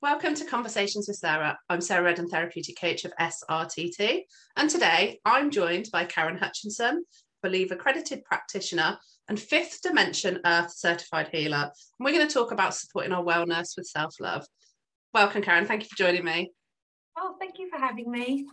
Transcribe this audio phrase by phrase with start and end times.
[0.00, 1.58] Welcome to Conversations with Sarah.
[1.68, 4.20] I'm Sarah Redden, therapeutic coach of SRTT,
[4.54, 7.04] and today I'm joined by Karen Hutchinson,
[7.42, 8.96] Believe accredited practitioner
[9.28, 11.72] and fifth dimension earth certified healer.
[11.98, 14.46] And we're going to talk about supporting our wellness with self-love.
[15.14, 15.66] Welcome, Karen.
[15.66, 16.52] Thank you for joining me.
[17.18, 18.46] Oh, thank you for having me.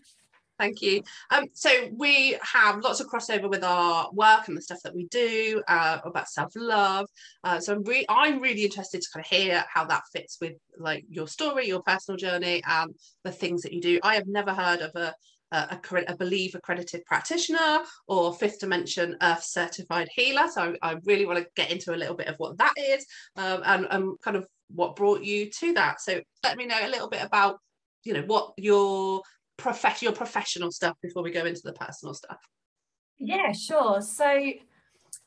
[0.57, 1.03] Thank you.
[1.31, 5.05] Um, so we have lots of crossover with our work and the stuff that we
[5.07, 7.09] do uh, about self-love.
[7.43, 10.53] Uh, so I'm, re- I'm really interested to kind of hear how that fits with
[10.77, 12.95] like your story, your personal journey, and
[13.25, 13.99] the things that you do.
[14.01, 15.13] I have never heard of a
[15.51, 21.25] a, a, believe accredited practitioner or fifth dimension earth certified healer so I, I really
[21.25, 23.05] want to get into a little bit of what that is
[23.37, 26.89] um, and, and kind of what brought you to that so let me know a
[26.89, 27.59] little bit about
[28.03, 29.21] you know what your
[29.57, 32.39] prof- your professional stuff before we go into the personal stuff?
[33.17, 34.01] Yeah sure.
[34.01, 34.53] So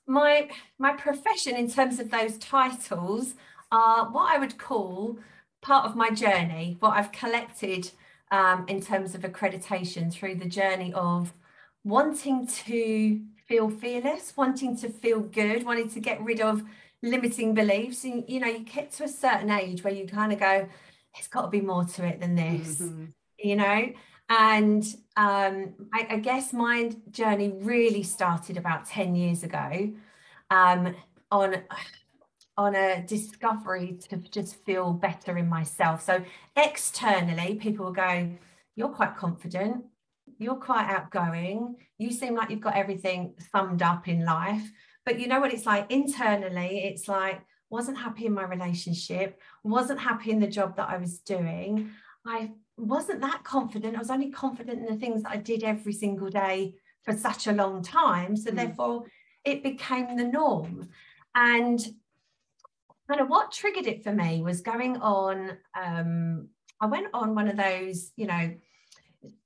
[0.09, 3.35] my my profession in terms of those titles
[3.71, 5.19] are what i would call
[5.61, 7.91] part of my journey what i've collected
[8.31, 11.33] um, in terms of accreditation through the journey of
[11.85, 16.63] wanting to feel fearless wanting to feel good wanting to get rid of
[17.03, 18.05] limiting beliefs.
[18.05, 20.69] And you know you get to a certain age where you kind of go
[21.19, 23.07] it's got to be more to it than this mm-hmm.
[23.39, 23.93] you know
[24.29, 24.85] and
[25.17, 29.91] um, I, I, guess my journey really started about 10 years ago
[30.51, 30.95] um,
[31.31, 31.57] on
[32.59, 36.03] on a discovery to just feel better in myself.
[36.03, 36.25] So
[36.57, 38.31] externally, people will go,
[38.75, 39.85] You're quite confident,
[40.39, 44.71] you're quite outgoing, you seem like you've got everything summed up in life.
[45.07, 47.41] But you know what it's like internally, it's like,
[47.71, 51.91] wasn't happy in my relationship, wasn't happy in the job that I was doing.
[52.27, 53.97] I wasn't that confident.
[53.97, 57.47] I was only confident in the things that I did every single day for such
[57.47, 58.37] a long time.
[58.37, 58.57] So mm.
[58.57, 59.05] therefore,
[59.45, 60.89] it became the norm.
[61.35, 61.81] And
[63.09, 65.57] kind of what triggered it for me was going on.
[65.75, 66.49] Um,
[66.81, 68.55] I went on one of those, you know,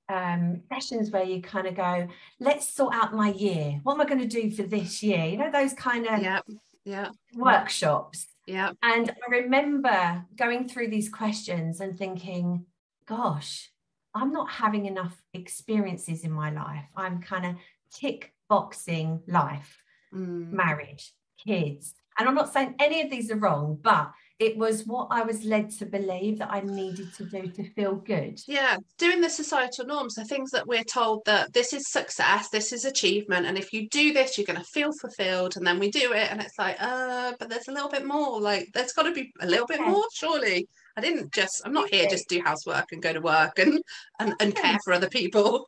[0.09, 2.07] um, sessions where you kind of go,
[2.39, 3.79] let's sort out my year.
[3.83, 5.25] What am I going to do for this year?
[5.25, 6.41] You know, those kind of yeah,
[6.83, 7.09] yeah.
[7.35, 8.27] workshops.
[8.45, 8.71] Yeah.
[8.83, 12.65] And I remember going through these questions and thinking,
[13.05, 13.71] gosh,
[14.13, 16.85] I'm not having enough experiences in my life.
[16.95, 17.55] I'm kind of
[17.91, 19.81] tick boxing life,
[20.13, 20.51] mm.
[20.51, 21.13] marriage,
[21.45, 21.95] kids.
[22.19, 25.43] And I'm not saying any of these are wrong, but it was what I was
[25.43, 28.39] led to believe that I needed to do to feel good.
[28.47, 32.73] Yeah, doing the societal norms, the things that we're told that this is success, this
[32.73, 35.55] is achievement, and if you do this, you're going to feel fulfilled.
[35.55, 38.39] And then we do it, and it's like, uh, but there's a little bit more.
[38.39, 40.67] Like, there's got to be a little bit more, surely.
[40.95, 43.81] I didn't just, I'm not here just do housework and go to work and,
[44.19, 45.67] and, and care for other people.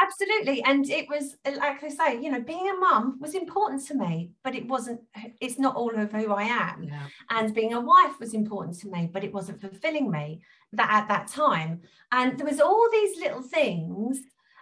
[0.00, 0.64] Absolutely.
[0.64, 4.32] And it was, like I say, you know, being a mum was important to me,
[4.42, 5.00] but it wasn't,
[5.40, 6.84] it's not all of who I am.
[6.84, 7.06] Yeah.
[7.30, 10.40] And being a wife was important to me, but it wasn't fulfilling me
[10.72, 11.82] that at that time.
[12.10, 14.18] And there was all these little things,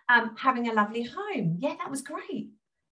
[0.09, 1.57] um, having a lovely home.
[1.59, 2.51] Yeah, that was great.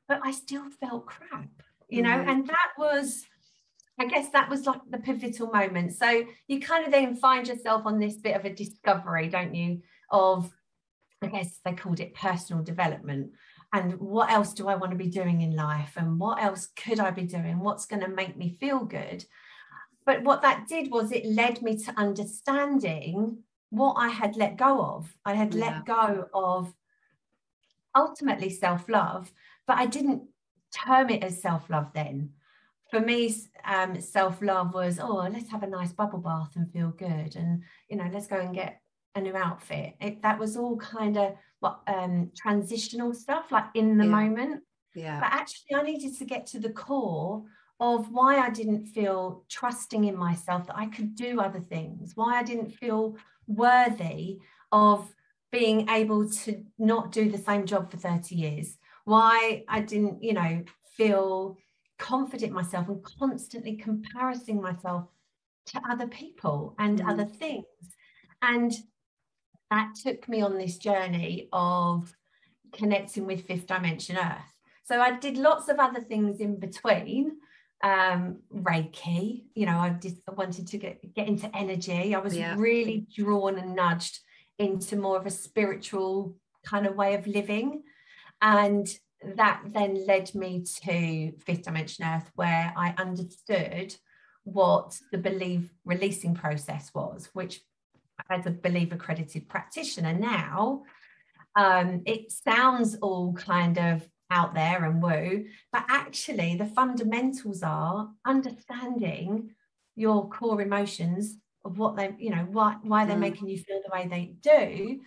[0.08, 1.50] But I still felt crap,
[1.90, 2.30] you know, mm.
[2.30, 3.26] and that was
[4.00, 5.94] I guess that was like the pivotal moment.
[5.94, 9.82] So you kind of then find yourself on this bit of a discovery, don't you?
[10.12, 10.52] Of,
[11.22, 13.32] I guess they called it personal development.
[13.74, 15.94] And what else do I want to be doing in life?
[15.98, 17.60] And what else could I be doing?
[17.60, 19.26] What's going to make me feel good?
[20.06, 23.40] But what that did was it led me to understanding
[23.72, 25.14] what I had let go of.
[25.26, 25.66] I had yeah.
[25.66, 26.74] let go of
[27.96, 29.34] ultimately self love,
[29.66, 30.24] but I didn't
[30.72, 32.32] term it as self love then
[32.90, 33.34] for me,
[33.66, 37.36] um, self love was, oh, let's have a nice bubble bath and feel good.
[37.36, 38.82] And, you know, let's go and get
[39.16, 39.96] a new outfit.
[40.00, 44.10] It, that was all kind of what um, transitional stuff, like in the yeah.
[44.10, 44.64] moment.
[44.96, 45.20] Yeah.
[45.20, 47.44] But actually, I needed to get to the core
[47.80, 52.40] of why I didn't feel trusting in myself that I could do other things, why
[52.40, 54.40] I didn't feel worthy
[54.72, 55.14] of
[55.52, 60.34] being able to not do the same job for 30 years, why I didn't, you
[60.34, 60.64] know,
[60.96, 61.58] feel
[62.00, 65.06] confident myself and constantly comparing myself
[65.68, 67.10] to other people and mm.
[67.10, 67.66] other things.
[68.42, 68.74] And
[69.72, 72.14] that took me on this journey of
[72.74, 74.54] connecting with fifth dimension earth.
[74.86, 77.38] So I did lots of other things in between.
[77.84, 82.16] Um, Reiki, you know, I just I wanted to get, get into energy.
[82.16, 82.56] I was yeah.
[82.58, 84.20] really drawn and nudged
[84.58, 86.36] into more of a spiritual
[86.66, 87.84] kind of way of living.
[88.42, 88.88] And
[89.36, 93.96] that then led me to Fifth Dimension Earth, where I understood
[94.44, 97.62] what the believe releasing process was, which
[98.30, 100.84] as a believe accredited practitioner now,
[101.56, 108.10] um, it sounds all kind of out there and woo, but actually the fundamentals are
[108.26, 109.52] understanding
[109.96, 113.22] your core emotions of what they you know why why they're Mm.
[113.22, 115.02] making you feel the way they do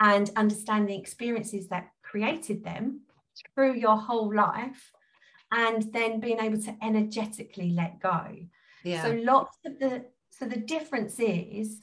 [0.00, 3.02] and understand the experiences that created them
[3.54, 4.92] through your whole life
[5.52, 8.36] and then being able to energetically let go
[8.84, 11.82] yeah so lots of the so the difference is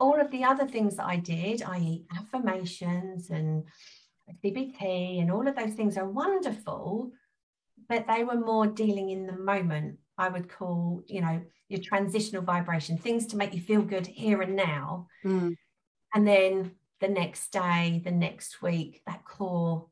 [0.00, 2.06] all of the other things that I did, i.e.
[2.16, 3.64] affirmations and
[4.42, 7.12] CBT and all of those things are wonderful,
[7.88, 9.98] but they were more dealing in the moment.
[10.16, 14.40] I would call, you know, your transitional vibration, things to make you feel good here
[14.42, 15.06] and now.
[15.24, 15.56] Mm.
[16.14, 19.86] And then the next day, the next week, that core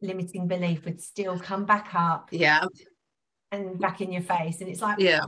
[0.00, 2.64] limiting belief would still come back up yeah
[3.50, 4.60] and back in your face.
[4.60, 5.22] And it's like, yeah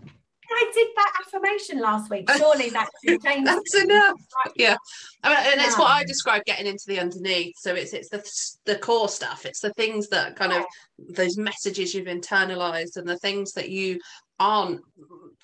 [0.52, 2.28] I did that affirmation last week.
[2.36, 3.44] Surely that should change.
[3.46, 4.14] that's enough
[4.44, 4.52] Right.
[4.56, 4.76] yeah
[5.22, 6.06] I mean, and it's what i Yeah.
[6.06, 10.08] describe getting into the underneath so it's it's the the core stuff it's the things
[10.08, 10.64] that kind of
[10.98, 13.98] those messages you've internalized and the things that you
[14.40, 14.80] aren't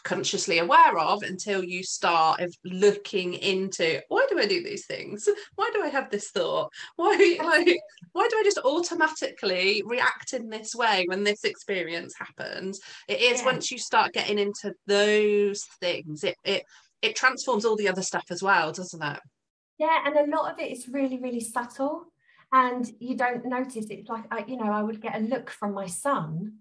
[0.03, 5.29] consciously aware of until you start looking into why do I do these things?
[5.57, 6.73] Why do I have this thought?
[6.97, 7.79] Why like
[8.13, 12.81] why do I just automatically react in this way when this experience happens?
[13.07, 13.47] It is Yeah.
[13.47, 16.65] once you start getting into those things, it it
[17.03, 19.21] it transforms all the other stuff as well, doesn't it?
[19.79, 22.07] Yeah, and a lot of it is really, really subtle,
[22.51, 23.87] and you don't notice.
[23.91, 26.61] It's like I, you know, I would get a look from my son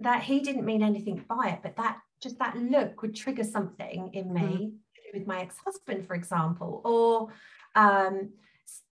[0.00, 4.10] that he didn't mean anything by it, but that just that look would trigger something
[4.14, 7.32] in me do with my ex-husband, for example, or
[7.80, 8.30] um,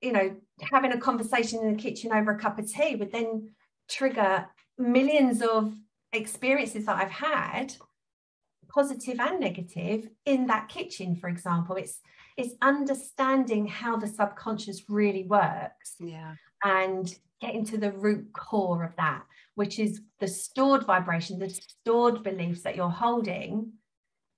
[0.01, 0.37] you know,
[0.73, 3.51] having a conversation in the kitchen over a cup of tea would then
[3.89, 4.47] trigger
[4.79, 5.75] millions of
[6.13, 7.75] experiences that I've had
[8.69, 11.77] positive and negative in that kitchen for example.
[11.77, 12.01] It's
[12.37, 15.97] it's understanding how the subconscious really works.
[16.01, 16.35] Yeah.
[16.65, 19.23] And getting to the root core of that
[19.55, 23.73] which is the stored vibration the stored beliefs that you're holding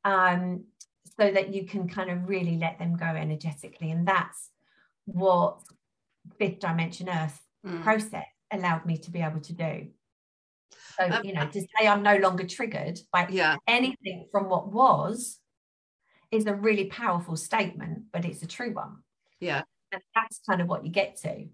[0.05, 0.65] um
[1.19, 4.51] so that you can kind of really let them go energetically and that's
[5.07, 5.61] what
[6.39, 7.83] fifth dimension earth Mm.
[7.83, 9.89] process allowed me to be able to do
[10.99, 13.57] so Um, you know to say i'm no longer triggered by Yeah.
[13.67, 15.41] anything from what was
[16.31, 18.97] is a really powerful statement, but it's a true one.
[19.41, 19.63] Yeah.
[19.93, 21.47] And that's kind of what you get to.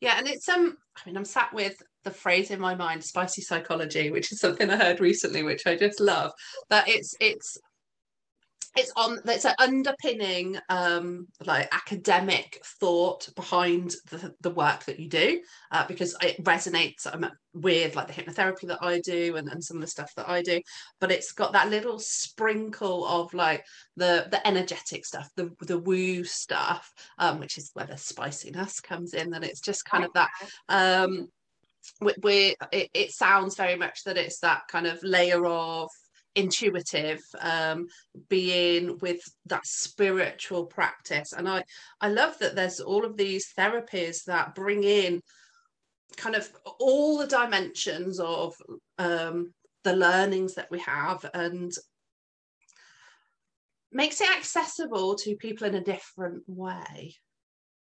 [0.00, 3.42] Yeah, and it's um I mean I'm sat with the phrase in my mind spicy
[3.42, 6.32] psychology which is something I heard recently which I just love
[6.70, 7.58] that it's it's
[8.76, 15.08] it's on it's an underpinning um like academic thought behind the, the work that you
[15.08, 15.40] do
[15.72, 19.78] uh, because it resonates um, with like the hypnotherapy that I do and, and some
[19.78, 20.60] of the stuff that I do.
[21.00, 23.64] But it's got that little sprinkle of like
[23.96, 29.14] the the energetic stuff the the woo stuff um which is where the spiciness comes
[29.14, 29.34] in.
[29.34, 30.30] And it's just kind of that
[30.68, 31.28] um
[32.00, 35.88] we, we it, it sounds very much that it's that kind of layer of
[36.38, 37.86] intuitive um
[38.28, 41.62] being with that spiritual practice and i
[42.00, 45.20] i love that there's all of these therapies that bring in
[46.16, 48.54] kind of all the dimensions of
[48.98, 49.52] um
[49.84, 51.72] the learnings that we have and
[53.90, 57.14] makes it accessible to people in a different way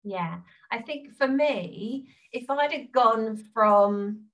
[0.04, 0.42] Yeah.
[0.72, 4.28] I think for me, if I'd have gone from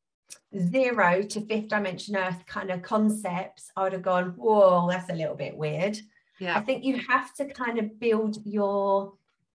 [0.57, 5.13] zero to fifth dimension earth kind of concepts, I would have gone, whoa, that's a
[5.15, 5.97] little bit weird.
[6.39, 6.57] Yeah.
[6.57, 9.13] I think you have to kind of build your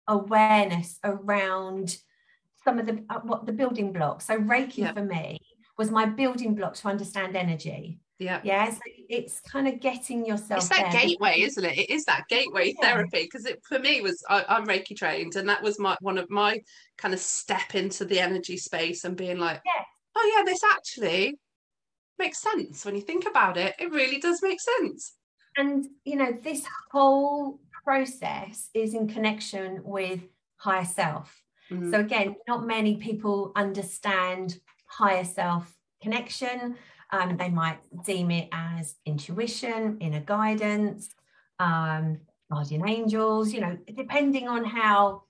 [0.08, 1.98] awareness around
[2.64, 4.26] some of the uh, what the building blocks.
[4.26, 4.94] So Reiki Yeah.
[4.94, 5.40] for me
[5.78, 8.00] was my building block to understand energy.
[8.18, 8.80] yeah Yeah, so
[9.10, 10.60] it's kind of getting yourself.
[10.60, 12.88] it's that there gateway isn't it it is that gateway Yeah.
[12.88, 16.18] therapy because it for me was I, i'm reiki trained and that was my one
[16.18, 16.62] of my
[16.98, 19.84] kind of step into the energy space and being like Yeah.
[20.16, 21.38] Oh yeah this actually
[22.18, 23.76] makes sense when you think about it.
[23.80, 25.14] It really does make sense.
[25.58, 30.22] And you know this whole process is in connection with
[30.58, 31.42] higher self.
[31.72, 31.92] Mhm.
[31.92, 36.78] so again not many people understand higher self connection.
[37.12, 41.10] Um, they might deem it as intuition inner guidance
[41.60, 42.20] um,
[42.52, 45.24] guardian angels you know depending on how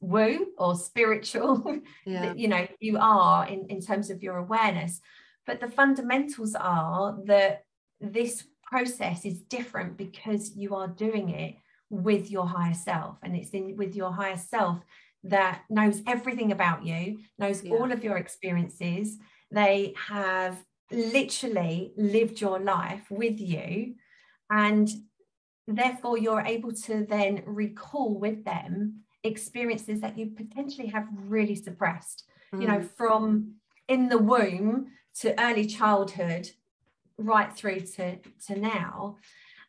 [0.00, 2.32] woo or spiritual yeah.
[2.34, 5.00] you know you are in, in terms of your awareness.
[5.46, 7.64] But the fundamentals are that
[8.00, 11.56] this process is different because you are doing it
[11.90, 13.18] with your higher self.
[13.22, 14.78] And it's in with your higher self
[15.24, 17.74] that knows everything about you knows Yeah.
[17.74, 19.18] all of your experiences.
[19.50, 23.96] They have literally lived your life with you.
[24.50, 24.88] And
[25.66, 32.24] therefore you're able to then recall with them experiences that you potentially have really suppressed
[32.52, 32.90] you know Mm.
[32.96, 33.54] from
[33.88, 34.88] in the womb
[35.20, 36.50] to early childhood
[37.18, 39.16] right through to to now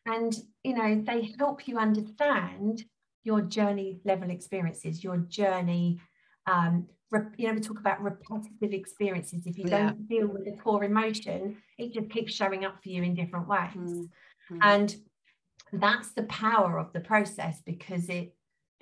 [0.05, 2.83] and you know they help you understand
[3.24, 6.00] your journey level experiences your journey
[6.48, 6.88] um
[7.38, 9.88] you know we talk about repetitive experiences if you yeah.
[9.88, 13.48] don't deal with the core emotion it just keeps showing up for you in different
[13.48, 14.57] ways mm-hmm.
[14.62, 14.95] and
[15.74, 18.33] that's the power of the process because it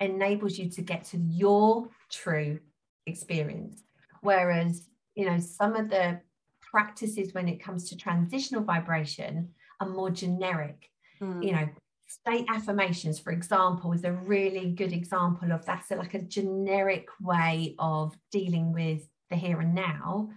[0.02, 2.58] enables you to get to your true
[3.06, 3.82] experience.
[4.20, 6.20] Whereas you know some of the
[6.60, 10.88] practices when it comes to transitional vibration are more generic.
[11.20, 11.44] Mm.
[11.44, 11.68] you know
[12.08, 17.74] state affirmations for example is a really good example of that's like a generic way
[17.78, 20.28] of dealing with the here and now.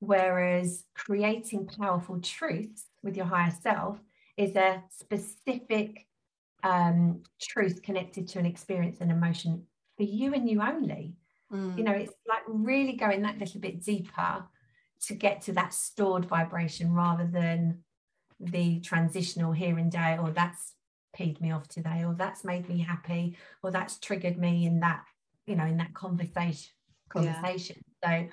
[0.00, 3.98] Whereas creating powerful truths with your higher self
[4.36, 6.06] is a specific
[6.62, 9.64] um, truth connected to an experience and emotion
[9.96, 11.14] for you and you only
[11.52, 11.76] mm.
[11.76, 14.44] you know it's like really going that little bit deeper
[15.00, 17.78] to get to that stored vibration rather than
[18.40, 20.74] the transitional here and day or that's
[21.16, 25.02] peed me off today or that's made me happy or that's triggered me in that
[25.46, 26.70] you know in that conversation
[27.08, 28.22] conversation yeah.
[28.22, 28.28] so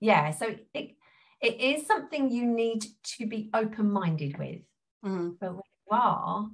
[0.00, 0.96] yeah so it
[1.40, 4.60] it is something you need to be open-minded with
[5.04, 5.34] mm.
[5.40, 6.48] but when you are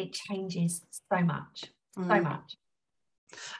[0.00, 1.64] it changes so much
[1.96, 2.06] mm.
[2.06, 2.56] so much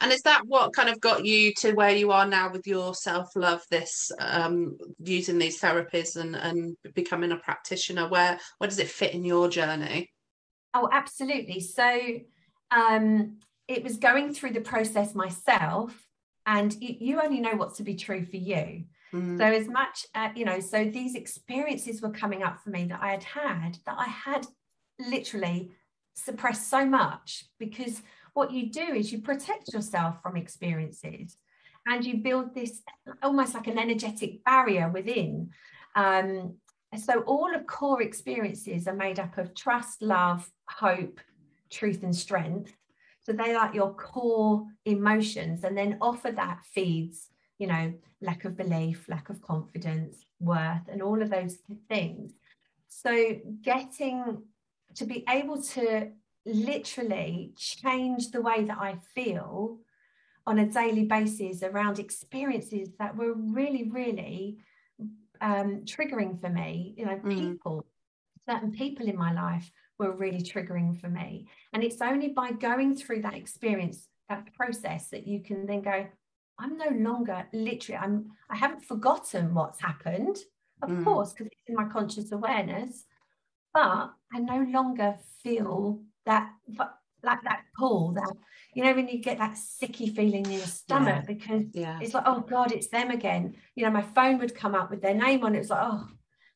[0.00, 2.94] and is that what kind of got you to where you are now with your
[2.94, 8.08] self-love, this um, using these therapies and, and becoming a practitioner?
[8.08, 10.10] Where where does it fit in your journey?
[10.74, 11.60] Oh, absolutely.
[11.60, 12.00] So
[12.70, 16.06] um, it was going through the process myself,
[16.46, 18.84] and you, you only know what's to be true for you.
[19.12, 19.38] Mm.
[19.38, 23.00] So as much, uh, you know, so these experiences were coming up for me that
[23.02, 24.46] I had had that I had
[25.00, 25.72] literally
[26.24, 28.02] suppressed so much because
[28.34, 31.36] what you do is you protect yourself from experiences
[31.86, 32.82] and you build this
[33.22, 35.50] almost like an energetic barrier within.
[35.94, 36.56] Um,
[36.96, 41.20] so all of core experiences are made up of trust, love, hope,
[41.70, 42.72] truth, and strength.
[43.22, 48.56] So they like your core emotions, and then offer that feeds, you know, lack of
[48.56, 51.58] belief, lack of confidence, worth, and all of those
[51.88, 52.32] things.
[52.88, 54.42] So getting
[54.96, 56.10] to be able to
[56.46, 59.78] literally change the way that I feel
[60.46, 64.58] on a daily basis around experiences that were really, really
[65.40, 66.94] um, triggering for me.
[66.96, 67.38] You know, mm.
[67.38, 67.86] people,
[68.48, 71.46] certain people in my life were really triggering for me.
[71.72, 76.06] And it's only by going through that experience, that process, that you can then go,
[76.58, 80.38] I'm no longer literally, I'm I haven't forgotten what's happened,
[80.82, 81.04] of mm.
[81.04, 83.04] course, because it's in my conscious awareness,
[83.72, 86.50] but I no longer feel that
[87.22, 88.32] like that pull that
[88.74, 91.34] you know when you get that sicky feeling in your stomach yeah.
[91.34, 91.98] because yeah.
[92.00, 95.02] it's like oh god it's them again you know my phone would come up with
[95.02, 96.06] their name on it it's like oh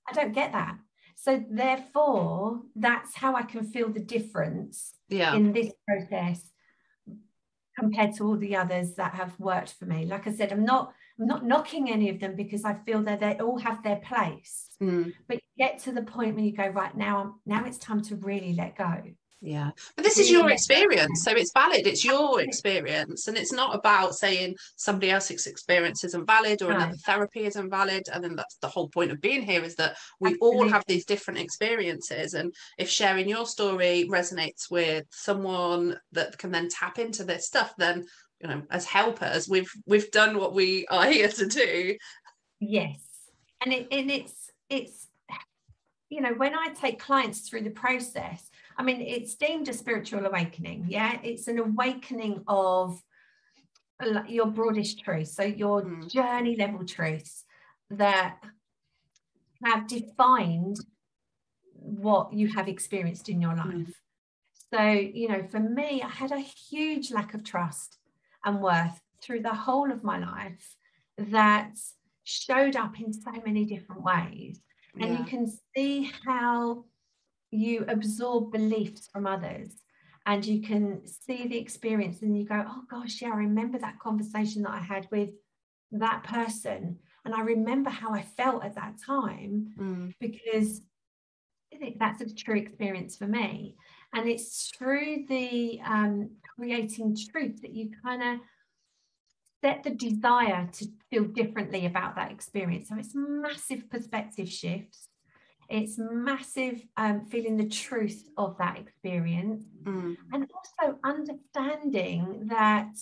[0.09, 0.76] i don't get that
[1.16, 5.35] so therefore that's how i can feel the difference yeah.
[5.35, 6.50] in this process
[7.78, 10.92] compared to all the others that have worked for me like i said i'm not
[11.21, 14.68] i'm not knocking any of them because i feel that they all have their place.
[14.83, 15.12] Mm.
[15.28, 18.16] but you get to the point when you go right now now it's time to
[18.16, 19.02] really let go.
[19.44, 19.73] Yeah.
[19.94, 21.87] But this is your experience so it's valid.
[21.87, 26.97] It's your experience and it's not about saying somebody else's experience isn't valid or another
[27.04, 28.04] therapy isn't valid.
[28.11, 30.59] And then that's the whole point of being here is that we Absolutely.
[30.59, 32.33] all have these different experiences.
[32.33, 37.75] And if sharing your story resonates with someone that can then tap into this stuff
[37.76, 38.06] then
[38.44, 41.96] you know as helpers we've we've done what we are here to do
[42.60, 43.00] yes
[43.64, 45.08] and it and it's it's
[46.10, 50.26] you know when i take clients through the process I mean, it's deemed a spiritual
[50.26, 50.86] awakening.
[50.88, 53.00] Yeah, it's an awakening of
[54.26, 56.10] your broadest truth So your mm.
[56.10, 57.44] journey level truths
[57.90, 58.38] that
[59.64, 60.78] have defined
[61.72, 63.58] what you have experienced in your mm.
[63.58, 63.66] life.
[63.66, 63.94] Mm.
[64.72, 67.98] So, you know, for me, I had a huge lack of trust
[68.44, 70.76] and worth through the whole of my life
[71.18, 71.72] that
[72.24, 74.60] showed up in so many different ways.
[75.00, 75.18] And yeah.
[75.18, 76.84] you can see how
[77.50, 79.70] you absorb beliefs from others
[80.26, 83.98] and you can see the experience and you go oh gosh yeah i remember that
[83.98, 85.30] conversation that i had with
[85.92, 90.12] that person and i remember how i felt at that time mm.
[90.20, 90.80] because
[91.98, 93.76] that's a true experience for me
[94.14, 98.40] and it's through the um, creating truth that you kind of
[99.62, 102.88] set the desire to feel differently about that experience.
[102.88, 105.08] So it's massive perspective shifts.
[105.70, 109.64] It's massive um, feeling the truth of that experience.
[109.84, 110.16] Mm.
[110.32, 112.92] and also understanding that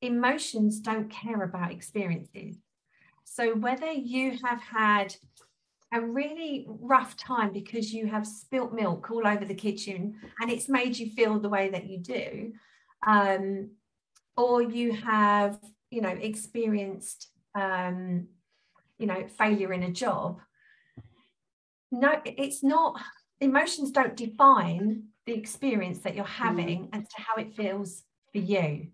[0.00, 2.56] emotions don't care about experiences.
[3.24, 5.14] So whether you have had
[5.92, 10.68] a really rough time because you have spilt milk all over the kitchen and it's
[10.68, 12.52] made you feel the way that you do
[13.06, 13.70] um,
[14.36, 15.58] or you have
[15.90, 18.28] you know experienced um,
[18.98, 20.40] you know failure in a job
[21.90, 23.00] no it's not
[23.40, 26.44] emotions don't define the experience that you're mm.
[26.44, 26.88] having mm.
[26.92, 28.02] as to how it feels
[28.32, 28.88] for you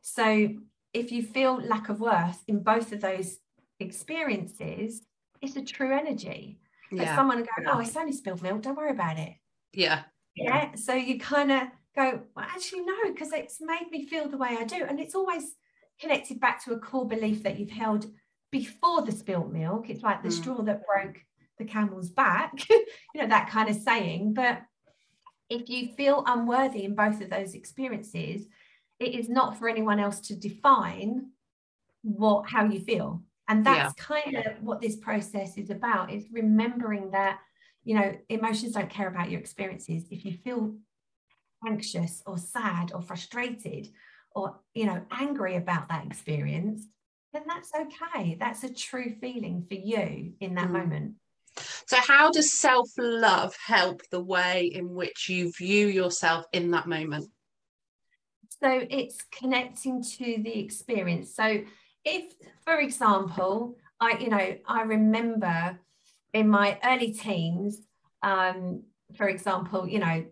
[0.00, 0.48] so
[0.92, 3.38] if you feel lack of worth in both of those
[3.80, 5.02] experiences
[5.40, 6.58] it's a true energy
[6.90, 7.04] yeah.
[7.04, 9.32] But someone go oh it's only spilled milk don't worry about it
[9.72, 10.02] yeah
[10.36, 11.62] yeah so you kind of
[11.94, 14.84] go well actually no because it's made me feel the way i do.
[14.88, 15.56] And it's always
[16.00, 18.06] connected back to a core belief that you've held
[18.50, 19.88] before the spilt milk.
[19.88, 20.32] It's like the mm.
[20.32, 21.18] straw that broke
[21.58, 24.34] the camel's back you know that kind of saying.
[24.34, 24.62] But
[25.48, 28.46] if you feel unworthy in both of those experiences
[29.02, 31.26] it is not for anyone else to define
[32.02, 33.22] what how you feel.
[33.48, 34.04] And that's yeah.
[34.04, 37.38] kind of what this process is about is remembering that
[37.84, 40.06] you know emotions don't care about your experiences.
[40.10, 40.74] If you feel
[41.66, 43.88] anxious or sad or frustrated
[44.34, 46.86] or you know angry about that experience
[47.32, 48.36] then that's okay.
[48.38, 50.72] That's a true feeling for you in that mm.
[50.72, 51.14] moment.
[51.86, 57.30] So how does self-love help the way in which you view yourself in that moment?
[58.62, 61.34] So it's connecting to the experience.
[61.34, 61.62] So
[62.04, 62.32] if
[62.64, 65.78] for example i you know i remember
[66.32, 67.80] in my early teens
[68.24, 68.82] um
[69.16, 70.24] for example you know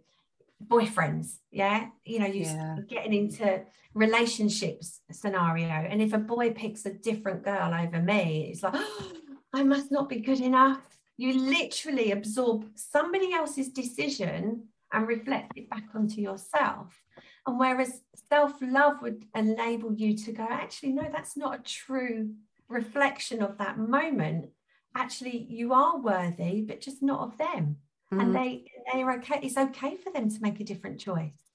[0.66, 1.88] boyfriends yeah?
[2.04, 2.76] You know you yeah.
[2.88, 3.62] getting into
[3.94, 9.12] relationships scenario and if a boy picks a different girl over me it's like oh,
[9.52, 10.80] i must not be good enough.
[11.16, 16.98] You literally absorb somebody else's decision and reflect it back onto yourself.
[17.46, 18.00] And whereas
[18.30, 22.30] self-love would enable you to go actually no that's not a true
[22.68, 24.50] reflection of that moment.
[24.94, 27.76] Actually you are worthy but just not of them
[28.12, 28.20] mm-hmm.
[28.20, 31.50] and they they're okay it's okay for them to make a different choice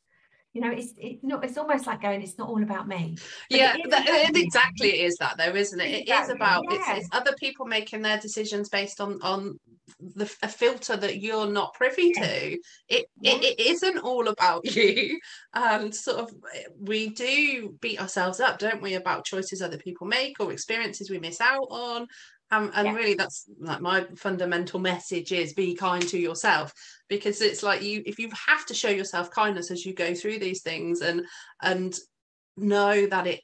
[0.56, 3.18] you know it's it's not it's almost like going it's not all about me
[3.50, 6.14] yeah that, it exactly it is that though isn't it exactly.
[6.14, 6.78] it is about yeah.
[6.78, 9.60] it's, it's, other people making their decisions based on on
[10.00, 12.24] the a filter that you're not privy yeah.
[12.24, 13.34] to it, yeah.
[13.34, 15.20] it it isn't all about you
[15.54, 16.34] and sort of
[16.80, 21.20] we do beat ourselves up don't we about choices other people make or experiences we
[21.20, 22.08] miss out on
[22.52, 22.94] um, and yeah.
[22.94, 26.74] really that's like my fundamental message is be kind to yourself.
[27.10, 30.40] Because it's like you if you have to show yourself kindness as you go through
[30.40, 31.24] these things and
[31.62, 31.98] and
[32.58, 33.42] know that it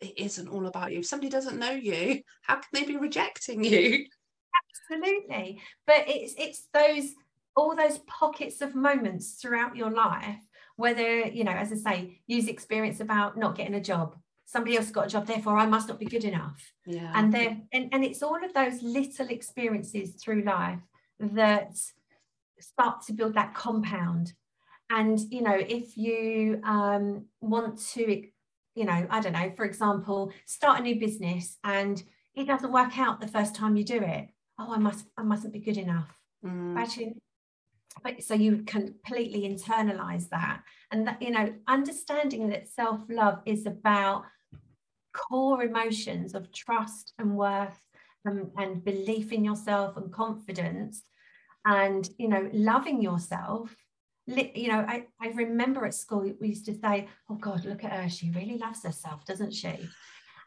[0.00, 1.00] it isn't all about you.
[1.00, 4.06] If somebody doesn't know you how can they be rejecting you?
[4.90, 5.60] Absolutely.
[5.86, 7.14] But it's it's those
[7.56, 10.40] all those pockets of moments throughout your life
[10.76, 14.16] whether you know as i say use experience about not getting a job
[14.54, 16.60] somebody else got a job therefore i must not be good enough.
[16.86, 17.10] Yeah.
[17.14, 20.84] And then and, and it's all of those little experiences through life
[21.18, 21.72] that
[22.60, 24.32] start to build that compound.
[24.90, 28.04] And you know if you um, want to
[28.76, 32.02] you know i don't know for example start a new business and
[32.34, 34.26] it doesn't work out the first time you do it
[34.58, 36.10] oh i must i mustn't be good enough.
[36.44, 36.76] Mm.
[36.76, 37.14] actually
[38.02, 40.62] but so you completely internalize that.
[40.90, 44.24] And that you know understanding that self-love is about
[45.14, 47.80] core emotions of trust and worth
[48.24, 51.02] and, and belief in yourself and confidence
[51.64, 53.74] and you know loving yourself.
[54.26, 57.92] You know I, I remember at school we used to say oh god look at
[57.92, 58.08] her.
[58.08, 59.88] She really loves herself doesn't she?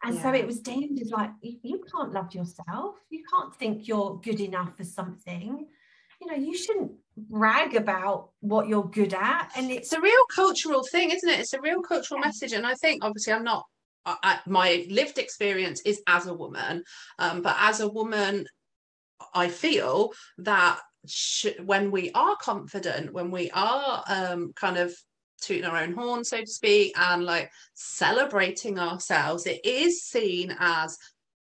[0.03, 0.21] And yeah.
[0.21, 2.95] so it was deemed as like you can't love yourself.
[3.09, 5.67] You can't think you're good enough for something.
[6.21, 9.51] You know you shouldn't brag about what you're good at.
[9.55, 11.39] And it's, it's a real cultural thing isn't it?
[11.39, 12.27] It's a real cultural yeah.
[12.27, 13.65] message and i think obviously i'm not
[14.07, 16.83] I, my lived experience is as a woman
[17.19, 18.47] um, but as a woman
[19.33, 24.95] i feel that sh- when we are confident when we are um, kind of
[25.41, 30.97] tooting our own horn so to speak and like celebrating ourselves it is seen as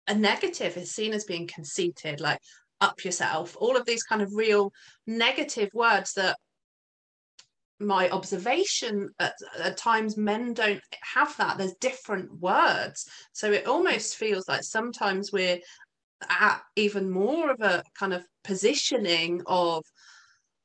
[0.08, 2.40] a negative is seen as being conceited like
[2.82, 4.72] up yourself all of these kind of real
[5.08, 6.38] negative words that
[7.80, 13.06] my observation at, at, times men don't have that there's different words.
[13.34, 15.60] So it almost feels like sometimes we're
[16.30, 19.84] at even more of a kind of positioning of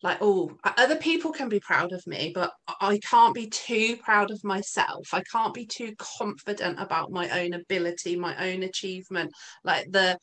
[0.03, 4.31] like oh other people can be proud of me but i can't be too proud
[4.31, 5.09] of myself.
[5.12, 9.33] I can't be too confident about my own ability my own achievement.
[9.64, 10.18] Like the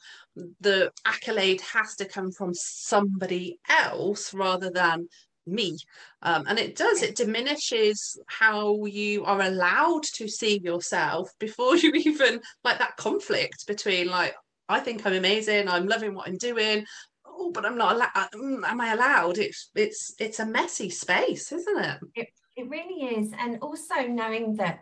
[0.61, 5.07] the accolade has to come from somebody else rather than
[5.47, 5.77] me.
[6.21, 11.91] Um, and it does it diminishes how you are allowed to see yourself before you
[11.93, 14.35] even like that conflict between like
[14.69, 16.85] I think I'm amazing, I'm loving what I'm doing,
[17.25, 19.37] oh but i'm not allowed mm, am i allowed?
[19.37, 21.99] It's it's it's a messy space isn't it?
[22.15, 23.31] It, it really is.
[23.39, 24.79] And also knowing that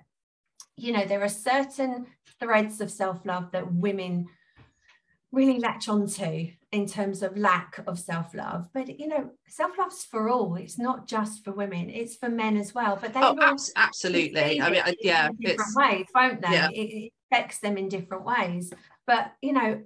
[0.78, 2.08] you know there are certain
[2.40, 4.28] threads of self-love that women
[5.32, 10.56] really latch onto in terms of lack of self-love but you know self-love's for all
[10.56, 13.38] it's not just for women it's for men as well but they oh,
[13.78, 16.68] absolutely i mean yeah different ways won't they yeah.
[16.74, 18.74] it, it affects them in different ways
[19.08, 19.82] but you know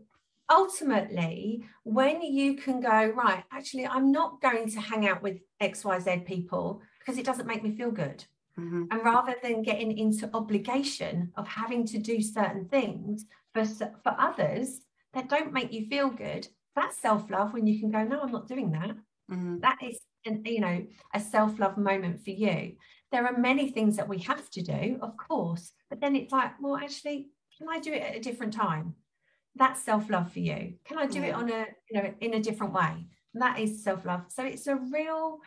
[0.51, 6.25] ultimately when you can go right actually i'm not going to hang out with xyz
[6.25, 8.25] people because it doesn't make me feel good
[8.59, 8.85] mm-hmm.
[8.89, 14.81] and rather than getting into obligation of having to do certain things for for others
[15.13, 18.47] that don't make you feel good that's self-love when you can go no i'm not
[18.47, 18.95] doing that.
[19.31, 19.59] Mm-hmm.
[19.59, 22.73] that is an, you know a self-love moment for you.
[23.11, 26.51] There are many things that we have to do of course but then it's like
[26.61, 28.95] well actually can i do it at a different time?
[29.55, 30.73] That's self-love for you.
[30.85, 31.27] Can i do yeah.
[31.27, 33.05] it on a you know in a different way?
[33.33, 34.25] And that is self-love.
[34.29, 35.39] So it's a real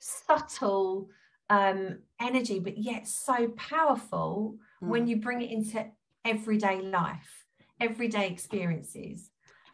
[0.00, 1.08] subtle
[1.48, 4.88] um, energy but yet so powerful mm.
[4.88, 5.84] when you bring it into
[6.24, 7.44] everyday life
[7.80, 9.28] everyday experiences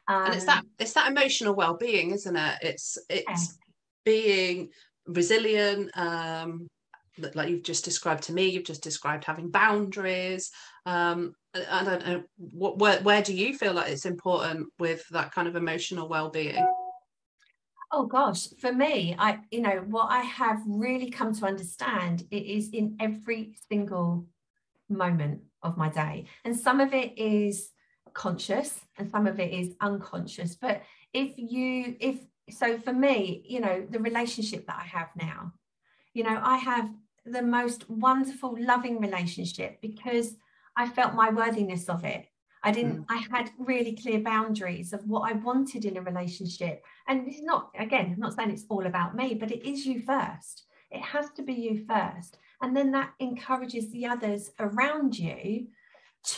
[0.08, 2.58] um, and it's that um, it's that emotional well-being isn't it?
[2.62, 3.64] It's it's yeah.
[4.04, 4.70] being
[5.06, 6.66] resilient um
[7.34, 10.50] like you've just described to me you've just described having boundaries
[10.86, 15.32] um I don't know what where, where do you feel like it's important with that
[15.32, 16.64] kind of emotional well-being?
[17.90, 22.44] Oh gosh for me I you know what I have really come to understand it
[22.44, 24.26] is in every single
[24.88, 26.26] moment of my day.
[26.44, 27.70] And some of it is
[28.18, 32.16] conscious and some of it is unconscious but if you if
[32.50, 35.52] so for me you know the relationship that I have now
[36.14, 36.90] you know I have
[37.24, 40.34] the most wonderful loving relationship because
[40.76, 42.26] I felt my worthiness of it.
[42.62, 43.06] I didn't, mm.
[43.08, 46.82] I had really clear boundaries of what I wanted in a relationship.
[47.06, 50.00] And it's not, again, I'm not saying it's all about me, but it is you
[50.00, 50.64] first.
[50.90, 52.38] It has to be you first.
[52.62, 55.68] And then that encourages the others around you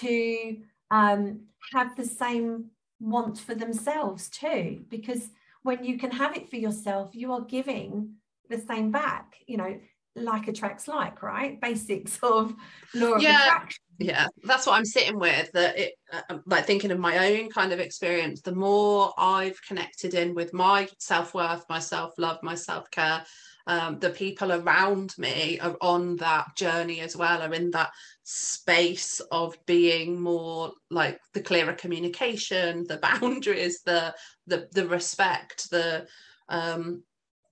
[0.01, 0.57] to
[0.91, 1.41] um,
[1.73, 2.67] have the same
[3.01, 4.85] want for themselves too.
[4.89, 5.31] Because
[5.63, 8.15] when you can have it for yourself, you are giving
[8.49, 9.37] the same back.
[9.47, 9.81] You know,
[10.17, 11.61] like attracts like, right?
[11.61, 12.55] Basics of
[12.95, 13.47] law of yeah.
[13.47, 13.83] attraction.
[13.99, 15.53] Yeah, that's what I'm sitting with.
[15.53, 18.41] That it, uh, um, like thinking of my own kind of experience.
[18.41, 23.23] The more I've connected in with my self worth, my self love, my self care,
[23.67, 27.43] um, the people around me are on that journey as well.
[27.43, 27.91] Are in that
[28.25, 34.15] space of being more like the clearer communication, the boundaries, the
[34.47, 36.07] the the respect, the
[36.49, 37.03] um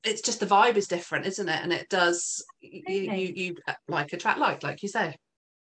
[0.05, 3.75] it's just the vibe is different isn't it and it does you, you, you uh,
[3.88, 5.16] like attract like like you say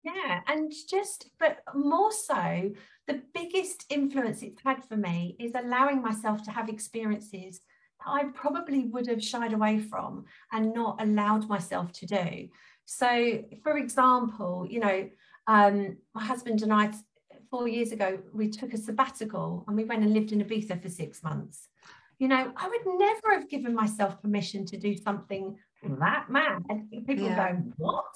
[0.03, 2.71] yeah and just but more so
[3.07, 7.61] the biggest influence it's had for me is allowing myself to have experiences
[8.07, 12.49] I probably would have shied away from and not allowed myself to do
[12.85, 15.09] so for example you know
[15.47, 16.91] um, my husband and I
[17.49, 20.89] four years ago we took a sabbatical and we went and lived in Ibiza for
[20.89, 21.69] six months
[22.19, 26.63] you know, I would never have given myself permission to do something that mad.
[27.05, 27.53] People yeah.
[27.53, 28.15] go, What?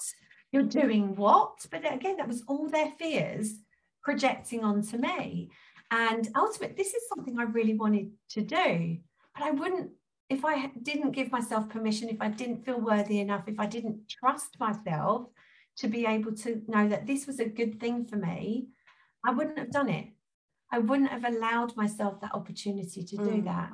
[0.50, 1.64] You're doing what?
[1.70, 3.54] But again, that was all their fears
[4.02, 5.50] projecting onto me.
[5.90, 8.98] And ultimately, this is something I really wanted to do.
[9.34, 9.90] But I wouldn't,
[10.28, 14.08] if I didn't give myself permission, if I didn't feel worthy enough, if I didn't
[14.08, 15.28] trust myself
[15.78, 18.68] to be able to know that this was a good thing for me,
[19.24, 20.08] I wouldn't have done it.
[20.70, 23.44] I wouldn't have allowed myself that opportunity to do mm.
[23.44, 23.72] that.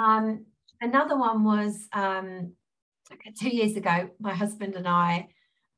[0.00, 0.46] Um,
[0.80, 2.52] another one was um,
[3.38, 5.28] two years ago, my husband and I,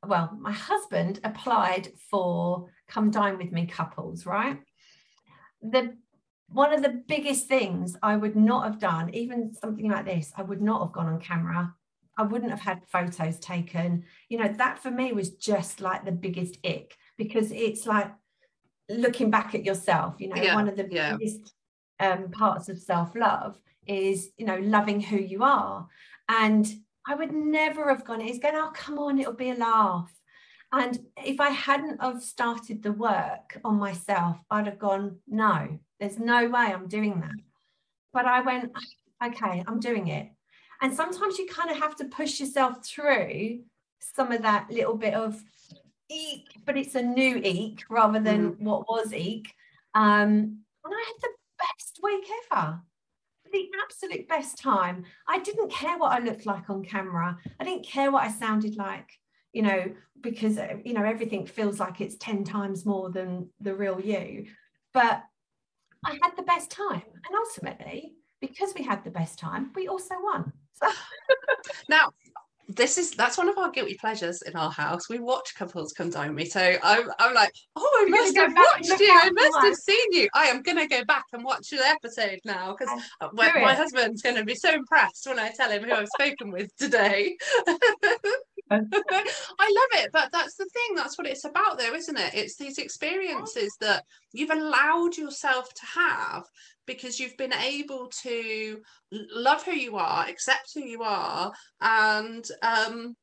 [0.07, 4.59] well, my husband applied for come dine with me couples, right?
[5.63, 5.97] The
[6.53, 10.43] one of the biggest things I would not have done, even something like this, I
[10.43, 11.75] would not have gone on camera.
[12.17, 14.05] I wouldn't have had photos taken.
[14.29, 18.13] You know, that for me was just like the biggest ick because it's like
[18.89, 21.17] looking back at yourself, you know, yeah, one of the yeah.
[21.17, 21.55] biggest
[22.01, 25.87] um, parts of self love is you know loving who you are
[26.29, 26.75] and
[27.09, 30.13] i would never have gone he's going oh come on it'll be a laugh
[30.73, 36.19] and if i hadn't have started the work on myself i'd have gone no there's
[36.19, 37.35] no way i'm doing that
[38.13, 38.71] but i went
[39.25, 40.29] okay i'm doing it
[40.83, 43.61] and sometimes you kind of have to push yourself through
[44.01, 45.43] some of that little bit of
[46.11, 48.61] eek but it's a new eek rather than mm.
[48.61, 49.53] what was eek
[49.95, 51.29] um and i had the
[51.59, 52.81] best week ever
[53.53, 55.05] the absolute best time.
[55.27, 57.39] I didn't care what I looked like on camera.
[57.59, 59.09] I didn't care what I sounded like,
[59.53, 63.75] you know, because, uh, you know, everything feels like it's 10 times more than the
[63.75, 64.47] real you.
[64.93, 65.23] But
[66.05, 67.03] I had the best time.
[67.15, 70.53] And ultimately, because we had the best time, we also won.
[70.75, 70.91] So.
[71.89, 72.11] now,
[72.77, 75.09] this is that's one of our guilty pleasures in our house.
[75.09, 76.45] We watch couples come dine with me.
[76.47, 79.11] So I'm, I'm like, oh, I must have watched you.
[79.13, 80.29] I must have seen you.
[80.35, 84.45] I am gonna go back and watch the episode now because my, my husband's gonna
[84.45, 87.37] be so impressed when I tell him who I've spoken with today.
[88.71, 90.97] I love it, but that's the thing.
[90.97, 92.35] That's what it's about, though, isn't it?
[92.35, 96.45] It's these experiences that you've allowed yourself to have
[96.87, 98.81] because you've been able to
[99.13, 103.17] love who you are, accept who you are, and um,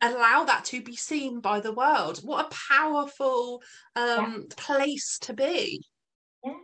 [0.00, 2.20] allow that to be seen by the world.
[2.22, 3.62] What a powerful
[3.96, 4.54] um, yeah.
[4.56, 5.84] place to be.
[6.44, 6.54] Yeah.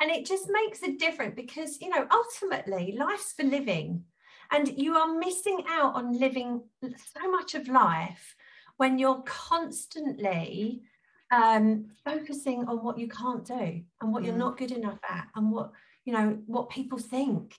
[0.00, 4.04] And it just makes a difference because, you know, ultimately life's for living.
[4.50, 8.34] And you are missing out on living so much of life
[8.76, 10.82] when you're constantly
[11.30, 14.26] um, focusing on what you can't do and what mm.
[14.26, 15.72] you're not good enough at and what,
[16.04, 17.54] you know, what people think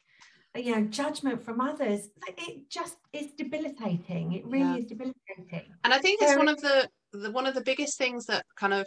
[0.56, 4.78] you know judgment from others it just is debilitating it really yeah.
[4.78, 8.25] is debilitating and i think it's one of the, the one of the biggest things
[8.25, 8.86] that kind of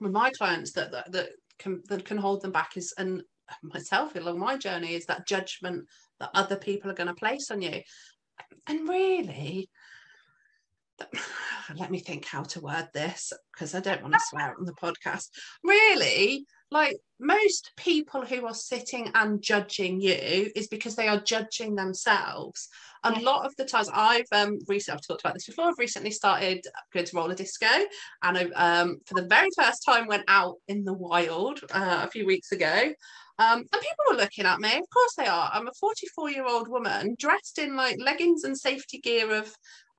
[0.00, 3.22] with my clients that that, that can that can hold them back is and
[3.62, 5.86] myself along my journey is that judgment
[6.20, 7.82] that other people are going to place on you.
[8.66, 9.68] And really,
[11.76, 14.72] let me think how to word this because I don't want to swear on the
[14.72, 15.28] podcast.
[15.62, 21.74] Really, like most people who are sitting and judging you is because they are judging
[21.74, 22.68] themselves.
[23.04, 25.66] A lot of the times, I've um recently I've talked about this before.
[25.66, 27.66] I've recently started going to roller disco,
[28.22, 28.44] and I
[28.80, 32.52] um for the very first time went out in the wild uh, a few weeks
[32.52, 32.92] ago.
[33.38, 34.76] Um, and people were looking at me.
[34.76, 35.50] Of course they are.
[35.52, 39.54] I'm a 44 year old woman dressed in like leggings and safety gear of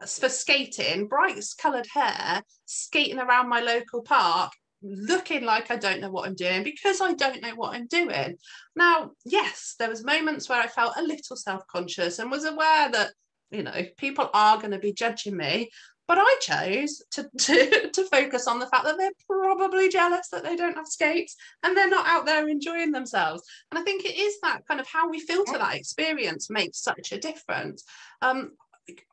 [0.06, 6.12] for skating, bright coloured hair, skating around my local park, looking like I don't know
[6.12, 8.38] what I'm doing because I don't know what I'm doing.
[8.76, 13.12] Now, yes, there was moments where I felt a little self-conscious and was aware that
[13.50, 15.70] you know people are going to be judging me
[16.08, 20.44] but I chose to, to, to focus on the fact that they're probably jealous that
[20.44, 23.44] they don't have skates and they're not out there enjoying themselves.
[23.72, 27.12] And I think it is that kind of how we filter that experience makes such
[27.12, 27.84] a difference.
[28.22, 28.52] Um,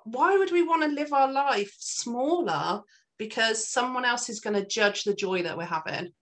[0.04, 2.83] why would we want to live our life smaller
[3.18, 6.12] because someone else is going to judge the joy that we're having?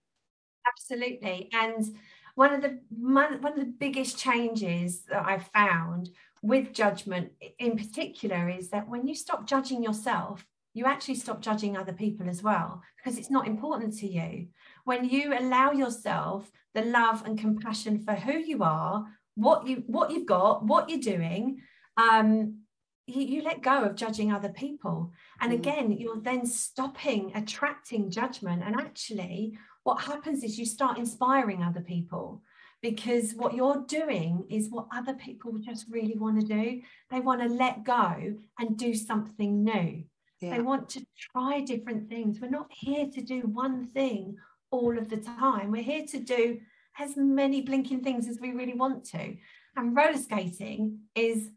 [0.67, 1.49] Absolutely.
[1.53, 1.95] And
[2.35, 6.09] one of the one of the biggest changes that I've found
[6.41, 11.77] with judgment in particular is that when you stop judging yourself you actually stop judging
[11.77, 14.47] other people as well because it's not important to you.
[14.85, 19.05] When you allow yourself the love and compassion for who you are,
[19.35, 21.61] what you what you've got, what you're doing,
[21.97, 22.59] um,
[23.05, 25.11] you, you let go of judging other people.
[25.41, 25.55] And mm.
[25.55, 28.63] again, you're then stopping attracting judgment.
[28.65, 32.41] And actually, what happens is you start inspiring other people
[32.81, 36.81] because what you're doing is what other people just really want to do.
[37.09, 40.03] They want to let go and do something new.
[40.43, 40.57] Yeah.
[40.57, 42.41] They want to try different things.
[42.41, 44.35] We're not here to do one thing
[44.71, 45.71] all of the time.
[45.71, 46.59] We're here to do
[46.99, 49.37] as many blinking things as we really want to.
[49.77, 51.49] And roller skating is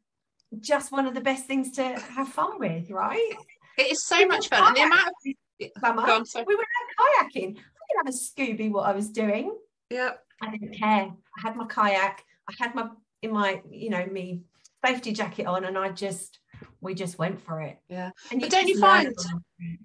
[0.61, 3.35] just one of the best things to have fun with, right?
[3.77, 4.68] It is so much fun.
[4.68, 7.57] And the amount of Summer, on, we went out kayaking.
[7.57, 9.57] I didn't have a Scooby what I was doing.
[9.90, 10.12] Yeah.
[10.40, 11.11] I didn't care.
[11.11, 12.22] I had my kayak.
[12.49, 12.88] I had my
[13.22, 14.42] in my, you know, me
[14.85, 16.38] safety jacket on and I just
[16.87, 17.79] we just went for it.
[17.88, 18.11] Yeah.
[18.31, 19.14] And but don't you find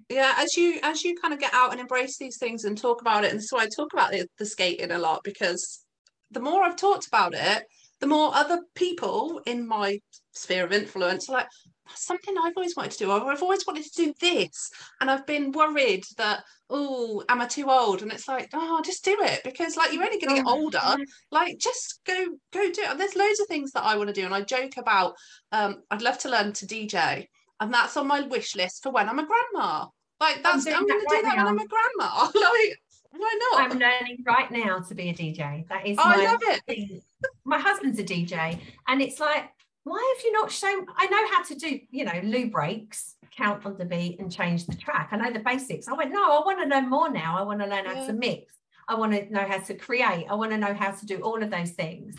[0.08, 3.00] yeah as you as you kind of get out and embrace these things and talk
[3.00, 5.84] about it and so i talk about the, the skating a lot because
[6.30, 7.64] the more i've talked about it
[8.00, 9.98] the more other people in my
[10.32, 11.46] sphere of influence are like
[11.94, 13.10] something I've always wanted to do.
[13.10, 14.70] I've always wanted to do this.
[15.00, 18.02] And I've been worried that, oh, am I too old?
[18.02, 21.04] And it's like, oh, just do it because like you're only gonna get oh, older.
[21.30, 22.98] Like just go go do it.
[22.98, 24.24] There's loads of things that I want to do.
[24.24, 25.14] And I joke about
[25.50, 27.26] um, I'd love to learn to DJ.
[27.60, 29.86] And that's on my wish list for when I'm a grandma.
[30.20, 31.44] Like that's I'm, I'm gonna do that now.
[31.44, 32.24] when I'm a grandma.
[32.34, 32.78] like
[33.14, 33.60] why not?
[33.60, 35.68] I'm learning right now to be a DJ.
[35.68, 36.62] That is my I love it.
[36.66, 37.02] Thing.
[37.44, 39.50] My husband's a DJ, and it's like
[39.84, 43.64] why have you not shown i know how to do you know loo breaks count
[43.66, 45.08] on the beat and change the track.
[45.10, 45.88] I know the basics.
[45.88, 47.38] I went no i want to know more now.
[47.38, 48.06] I want to learn how yeah.
[48.06, 48.54] to mix.
[48.88, 50.26] I want to know how to create.
[50.28, 52.16] I want to know how to do all of those things.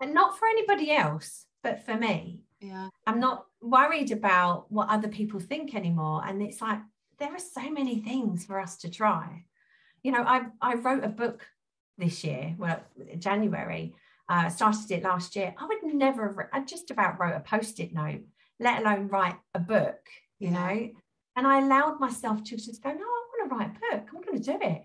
[0.00, 2.40] And not for anybody else but for me.
[2.60, 2.88] Yeah.
[3.06, 6.22] I'm not worried about what other people think anymore.
[6.26, 6.80] And it's like
[7.18, 9.44] there are so many things for us to try.
[10.02, 11.46] You know i i wrote a book
[11.98, 12.80] this year well
[13.18, 13.92] january
[14.30, 15.54] uh, started it last year.
[15.58, 18.22] I would never, have, I just about wrote a post it note,
[18.58, 19.98] let alone write a book,
[20.38, 20.88] you know.
[21.36, 24.08] And I allowed myself to just go, no, I want to write a book.
[24.14, 24.84] I'm going to do it.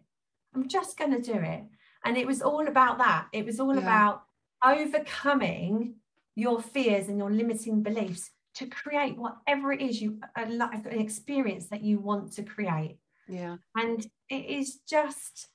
[0.54, 1.64] I'm just going to do it.
[2.04, 3.28] And it was all about that.
[3.32, 3.82] It was all yeah.
[3.82, 4.24] about,
[4.64, 5.96] overcoming
[6.36, 11.00] your fears and your limiting beliefs to create whatever it is you a, life an
[11.00, 15.48] experience that you want to create yeah and it is just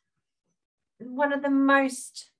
[0.98, 2.31] one of the most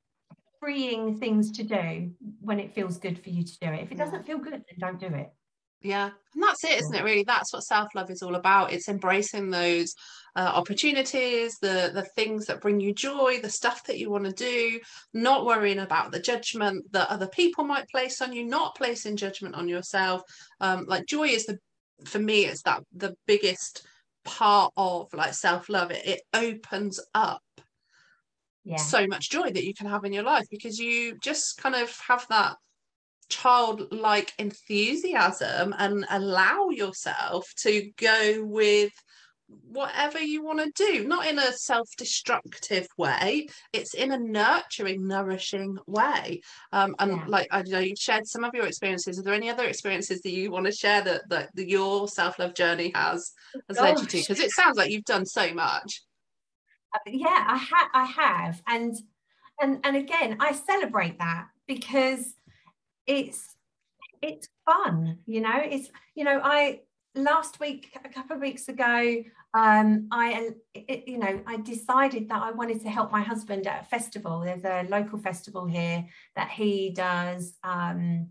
[0.61, 3.83] freeing things to do when it feels good for you to do it.
[3.83, 5.33] If it doesn't feel good then don't do it.
[5.81, 7.25] Yeah and that's it isn't it really?
[7.25, 8.73] That's what self-love is all about.
[8.73, 9.95] It's embracing those
[10.37, 14.33] uh, opportunities the the things that bring you joy the stuff that you want to
[14.33, 14.79] do
[15.13, 19.55] not worrying about the judgment that other people might place on you not placing judgment
[19.55, 20.23] on yourself.
[20.61, 21.59] Um, like joy is the
[22.05, 23.87] for me it's that the biggest
[24.25, 25.91] part of like self-love.
[25.91, 27.43] It, it opens up
[28.65, 28.77] yeah.
[28.77, 31.99] so much joy that you can have in your life because you just kind of
[32.07, 32.57] have that
[33.29, 38.93] childlike enthusiasm and allow yourself to go with
[39.69, 45.77] whatever you want to do not in a self-destructive way it's in a nurturing nourishing
[45.89, 46.41] way.
[46.73, 47.25] Um, and Yeah.
[47.27, 49.19] like i know you've shared some of your experiences.
[49.19, 52.55] Are there any other experiences that you want to share that that, that your self-love
[52.55, 53.33] journey has
[53.69, 54.19] has led you to?
[54.19, 56.01] Because it sounds like you've done so much
[57.07, 58.63] yeah i ha- i have.
[58.67, 58.97] And
[59.61, 62.35] and and again i celebrate that because
[63.07, 63.57] it's
[64.23, 65.61] it's fun you know?
[65.63, 66.81] It's you know i
[67.15, 69.23] last week a couple of weeks ago
[69.53, 73.83] um i it, you know i decided that i wanted to help my husband at
[73.83, 74.41] a festival.
[74.41, 78.29] There's a local festival here that he does um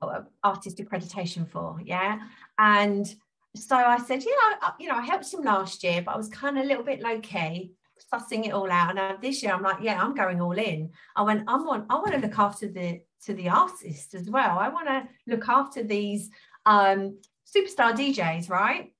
[0.00, 2.20] uh, artist accreditation for yeah?
[2.58, 3.12] And
[3.54, 6.28] so I said, yeah, I, you know, I helped him last year, but I was
[6.28, 7.72] kind of a little bit low key,
[8.12, 8.96] sussing it all out.
[8.96, 10.90] And this year, I'm like, yeah, I'm going all in.
[11.16, 14.58] I went, I want, I want to look after the to the artists as well.
[14.58, 16.30] I want to look after these
[16.66, 18.92] um, superstar DJs, right?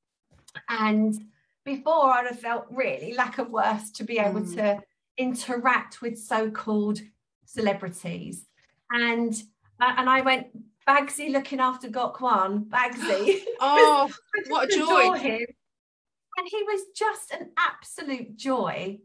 [0.68, 1.14] And
[1.64, 4.54] before, I'd have felt really lack of worth to be able Mm.
[4.56, 4.82] to
[5.16, 7.00] interact with so-called
[7.46, 8.46] celebrities,
[8.90, 9.34] and
[9.80, 10.48] uh, and I went.
[10.88, 13.42] Bagsy looking after Gok Wan, Bagsy.
[13.60, 14.10] oh
[14.48, 15.16] What a joy.
[15.18, 15.46] him.
[16.38, 18.98] And he was just an absolute joy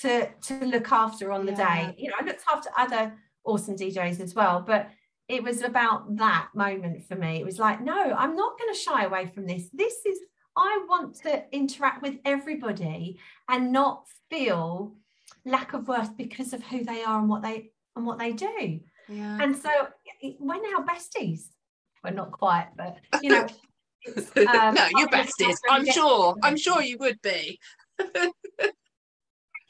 [0.00, 1.86] to to look after on the Yeah.
[1.88, 1.94] day.
[1.98, 3.14] You know, I looked after other
[3.44, 4.90] awesome DJs as well, but
[5.28, 7.38] it was about that moment for me.
[7.40, 9.68] It was like, no, I'm not going to shy away from this.
[9.72, 10.18] This is
[10.56, 14.96] I want to interact with everybody and not feel
[15.44, 18.80] lack of worth because of who they are and what they and what they do.
[19.08, 19.38] Yeah.
[19.40, 19.70] And so
[20.38, 21.48] we're now besties.
[22.04, 23.46] We're not quite, but you know,
[24.46, 25.56] um, no you're I besties.
[25.68, 26.36] i'm sure.
[26.42, 27.58] i'm sure you would be.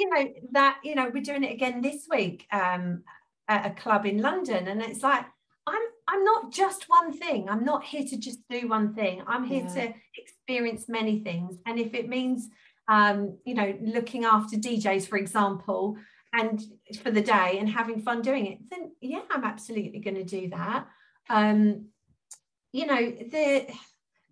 [0.01, 3.03] You know that you know we're doing it again this week um
[3.49, 5.25] at a club in london and it's like
[5.67, 7.49] i'm i'm not just one thing.
[7.49, 9.23] I'm not here to just do one thing.
[9.27, 9.87] I'm here Yeah.
[9.87, 11.57] to experience many things.
[11.67, 12.49] And if it means
[12.87, 15.97] um you know looking after djs for example
[16.33, 16.63] and
[17.03, 20.49] for the day and having fun doing it then yeah i'm absolutely going to do
[20.51, 20.87] that.
[21.31, 21.87] Um
[22.73, 23.67] you know the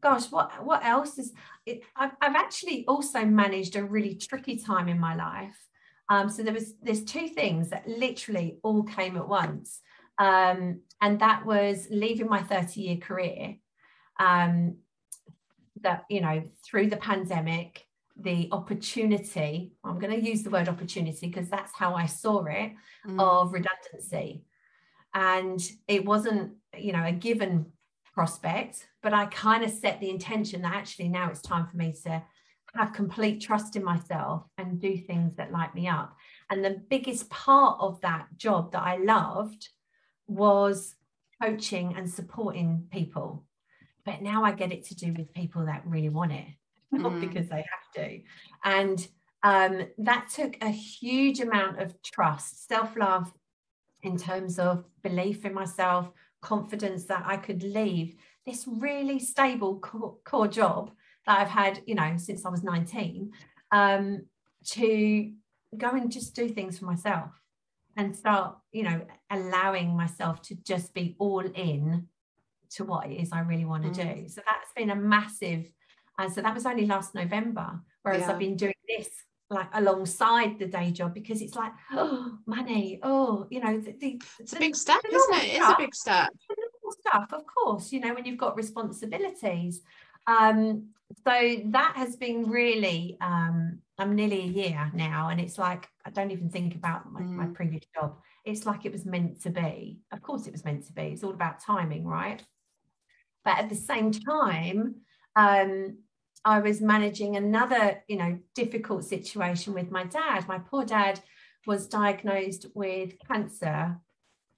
[0.00, 1.32] gosh what what else is
[1.64, 5.58] it, I've, I've actually also managed a really tricky time in my life.
[6.08, 9.80] Um, so there was there's two things that literally all came at once.
[10.18, 13.56] Um, and that was leaving my 30 year career
[14.18, 14.76] um,
[15.82, 17.85] that you know through the pandemic
[18.18, 22.72] the opportunity i'm going to use the word opportunity because that's how i saw it
[23.06, 23.20] Mm.
[23.20, 24.42] of redundancy.
[25.14, 27.66] And it wasn't you know a given
[28.14, 31.92] prospect but i kind of set the intention that actually now it's time for me
[32.04, 32.22] to
[32.74, 36.14] have complete trust in myself and do things that light me up.
[36.50, 39.68] And the biggest part of that job that i loved
[40.26, 40.96] was
[41.40, 43.44] coaching and supporting people.
[44.04, 46.46] But now i get it to do with people that really want it
[46.92, 47.20] not Mm.
[47.20, 48.22] because they have to
[48.64, 49.08] and
[49.42, 53.32] um, that took a huge amount of trust, self love,
[54.02, 60.16] in terms of belief in myself, confidence that I could leave this really stable core,
[60.24, 60.90] core job
[61.26, 63.30] that I've had, you know, since I was 19,
[63.70, 64.26] um,
[64.70, 65.32] to
[65.76, 67.30] go and just do things for myself
[67.96, 72.08] and start, you know, allowing myself to just be all in
[72.70, 74.22] to what it is I really want to Mm.
[74.22, 74.28] do.
[74.28, 75.70] So that's been a massive,
[76.18, 78.32] and so that was only last November, whereas Yeah.
[78.32, 79.08] I've been doing this
[79.48, 82.98] like alongside the day job because it's like oh money.
[83.02, 85.44] Oh you know the, the, it's a big step isn't it?
[85.56, 86.28] It's a big step.
[87.00, 89.82] Stuff of course you know when you've got responsibilities.
[90.26, 90.88] Um
[91.24, 96.10] so that has been really um i'm nearly a year now and it's like i
[96.10, 97.54] don't even think about my, my Mm.
[97.54, 98.18] previous job.
[98.44, 100.00] It's like it was meant to be.
[100.12, 101.02] Of course it was meant to be.
[101.02, 102.42] It's all about timing right?
[103.44, 104.96] But at the same time
[105.36, 105.98] um
[106.46, 110.46] I was managing another, you know, difficult situation with my dad.
[110.46, 111.18] My poor dad
[111.66, 113.98] was diagnosed with cancer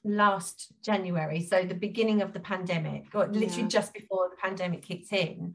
[0.04, 3.68] last January, so the beginning of the pandemic, or literally Yeah.
[3.68, 5.54] just before the pandemic kicked in.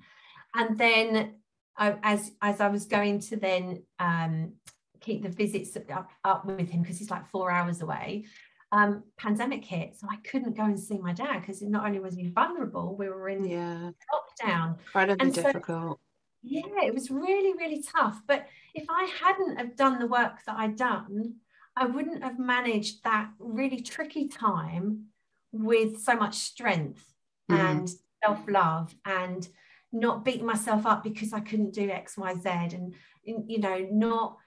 [0.56, 1.36] And then
[1.78, 4.54] I, as as I was going to then um,
[5.02, 8.26] keep the visits up, up with him because he's like four hours away,
[8.72, 12.16] um, pandemic hit, so I couldn't go and see my dad because not only was
[12.16, 14.80] he vulnerable, we were in Yeah, lockdown.
[14.80, 16.00] incredibly And so- difficult.
[16.44, 18.22] Yeah, it was really, really tough.
[18.28, 21.36] But if I hadn't have done the work that I'd done,
[21.76, 25.06] I wouldn't have managed that really tricky time
[25.52, 27.10] with so much strength
[27.52, 27.56] Mm.
[27.60, 27.89] and
[28.24, 29.46] self-love and
[29.91, 34.38] not beating myself up because I couldn't do X, Y, Z and you know, not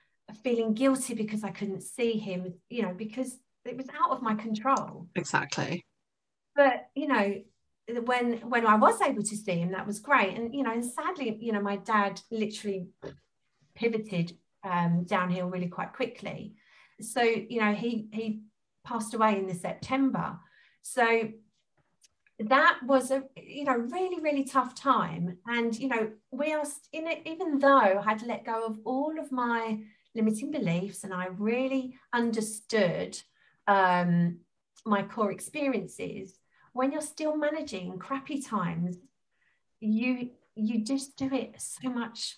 [0.43, 4.35] feeling guilty because I couldn't see him, you know, because it was out of my
[4.35, 5.85] control Exactly.
[6.55, 7.43] but you know
[8.05, 10.37] when when I was able to see him that was great.
[10.37, 12.89] And you know and sadly you know my dad literally
[13.75, 16.55] pivoted um, downhill really quite quickly.
[17.01, 18.43] So you know he he
[18.85, 20.39] passed away in the September.
[20.83, 21.29] So
[22.39, 25.39] that was a you know really really tough time.
[25.47, 29.19] And you know we st- in it even though I had let go of all
[29.19, 29.81] of my
[30.15, 33.21] limiting beliefs and I really understood
[33.67, 34.39] um,
[34.85, 36.39] my core experiences
[36.77, 38.97] when you're still managing crappy times
[39.81, 42.37] you you just do it so much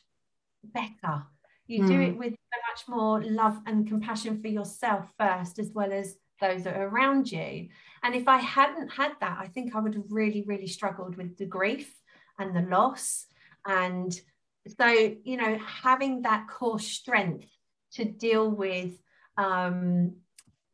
[0.62, 1.22] better
[1.66, 2.06] you do Mm.
[2.08, 6.62] it with so much more love and compassion for yourself first as well as those
[6.64, 7.68] that are around you
[8.02, 11.36] and if i hadn't had that i think i would have really really struggled with
[11.36, 11.88] the grief
[12.38, 13.26] and the loss
[13.66, 14.20] and
[14.78, 14.86] so
[15.24, 17.48] you know having that core strength
[17.92, 18.92] to deal with
[19.36, 20.12] um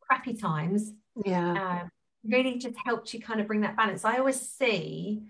[0.01, 0.93] crappy times
[1.25, 1.53] Yeah.
[1.83, 1.91] um,
[2.27, 4.05] really just helped you kind of bring that balance.
[4.05, 5.23] I always see,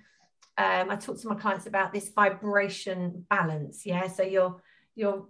[0.57, 3.85] um, I talk to my clients about this vibration balance.
[3.85, 4.61] Yeah, so you're
[4.95, 5.27] you're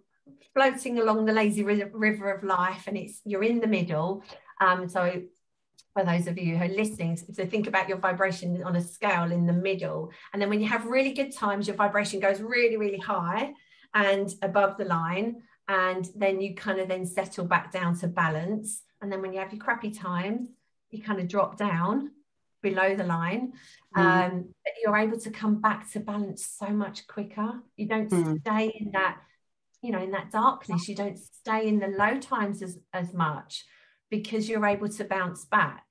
[0.54, 4.24] floating along the lazy river of life, and it's you're in the middle.
[4.60, 5.22] Um, so
[5.94, 9.30] for those of you who are listening, so think about your vibration on a scale
[9.32, 12.76] in the middle, and then when you have really good times, your vibration goes really
[12.76, 13.52] really high
[13.94, 18.82] and above the line, and then you kind of then settle back down to balance.
[19.00, 20.48] And then when you have your crappy times,
[20.94, 22.10] you kind of drop down
[22.62, 23.52] below the line.
[23.96, 24.00] Mm.
[24.00, 27.60] Um, but you're able to come back to balance so much quicker.
[27.76, 28.40] You don't Mm.
[28.40, 29.18] stay in that,
[29.82, 30.88] you know, in that darkness.
[30.88, 33.64] You don't stay in the low times as, as much
[34.10, 35.84] because you're able to bounce back.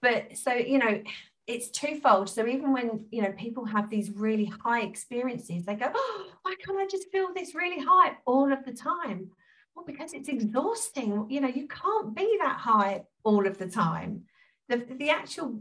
[0.00, 1.02] But so, you know,
[1.46, 2.28] it's twofold.
[2.28, 6.54] So even when, you know, people have these really high experiences, they go, oh, why
[6.64, 9.30] can't I just feel this really high all of the time?
[9.74, 11.26] Well, because it's exhausting.
[11.28, 14.24] You know, you can't be that high all of the time.
[14.68, 15.60] The, the actual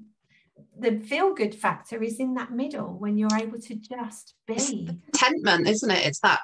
[0.77, 4.89] the feel good factor is in that middle when you're able to just be.
[5.11, 6.05] Contentment, isn't it?
[6.05, 6.41] It's that.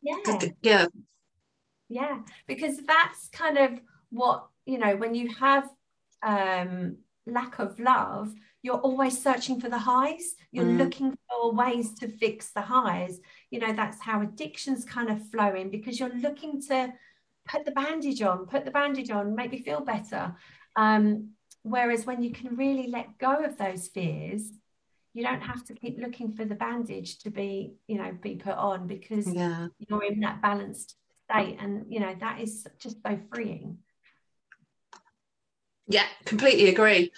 [0.00, 0.86] Yeah, Yeah.
[1.88, 2.20] yeah.
[2.46, 5.68] Because that's kind of what, you know, when you have
[6.22, 6.96] um
[7.26, 10.34] lack of love, you're always searching for the highs.
[10.50, 10.78] You're Mm.
[10.78, 13.20] looking for ways to fix the highs.
[13.50, 16.92] You know, that's how addictions kind of flow in because you're looking to
[17.48, 20.36] put the bandage on, put the bandage on, make me feel better.
[20.76, 21.30] Um,
[21.62, 24.52] whereas when you can really let go of those fears,
[25.14, 28.54] you don't have to keep looking for the bandage to be, you know, be put
[28.54, 29.68] on because Yeah.
[29.78, 31.56] you're in that balanced state.
[31.60, 33.78] And, you know, that is just so freeing.
[35.88, 37.12] Yeah, completely agree.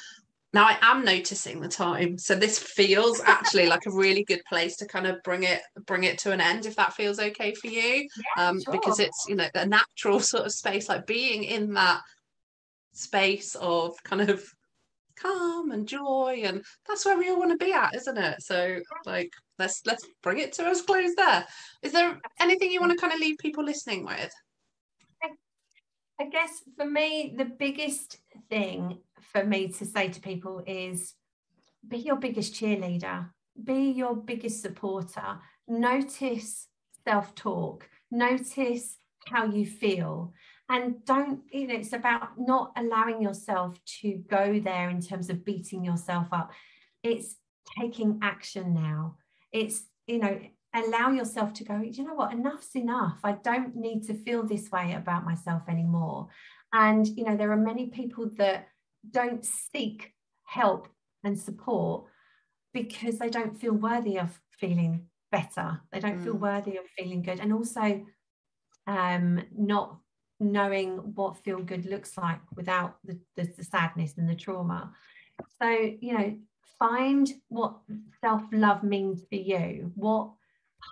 [0.53, 4.77] Now I am noticing the time, so this feels actually like a really good place
[4.79, 7.69] to kind of bring it bring it to an end, if that feels okay for
[7.69, 8.09] you.
[8.37, 12.01] Um, because it's you know a natural sort of space, like being in that
[12.93, 14.43] space of kind of
[15.17, 18.43] calm and joy, and that's where we all want to be at, isn't it?
[18.43, 19.31] So like
[19.61, 21.47] let's let's bring it to us close there.
[21.83, 24.33] Is there anything you want to kind of leave people listening with?
[26.21, 28.19] I guess for me, the biggest
[28.51, 31.15] thing for me to say to people is
[31.87, 33.29] be your biggest cheerleader,
[33.63, 35.39] be your biggest supporter.
[35.69, 36.69] Notice
[37.05, 40.33] self talk, notice how you feel.
[40.69, 45.45] And don't, you know, it's about not allowing yourself to go there in terms of
[45.45, 46.53] beating yourself up.
[47.03, 47.37] It's
[47.79, 49.17] taking action now.
[49.53, 50.39] It's, you know,
[50.73, 53.19] allow yourself to go, you know what, enough's enough.
[53.25, 56.29] I don't need to feel this way about myself anymore.
[56.73, 58.69] And, you know, there are many people that
[59.09, 60.13] don't seek
[60.45, 60.89] help
[61.25, 62.05] and support
[62.73, 65.81] because they don't feel worthy of feeling better.
[65.93, 66.41] They don't feel Mm.
[66.41, 67.41] worthy of feeling good.
[67.41, 68.05] And also
[68.87, 69.99] um, not
[70.41, 74.93] knowing what feel good looks like without the, the, the sadness and the trauma.
[75.61, 76.39] So, you know,
[76.79, 77.79] find what
[78.21, 79.93] self love means for you.
[79.95, 80.33] What